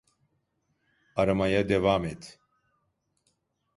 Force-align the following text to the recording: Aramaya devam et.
Aramaya 1.15 1.69
devam 1.69 2.05
et. 2.05 2.39